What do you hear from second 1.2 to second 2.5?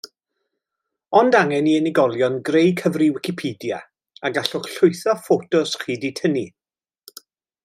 angen i unigolion